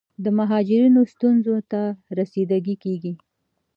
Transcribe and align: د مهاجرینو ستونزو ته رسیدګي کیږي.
د 0.23 0.25
مهاجرینو 0.39 1.01
ستونزو 1.13 1.55
ته 1.71 1.81
رسیدګي 2.19 2.75
کیږي. 2.83 3.13